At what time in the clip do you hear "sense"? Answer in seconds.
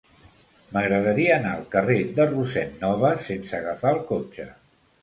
3.31-3.57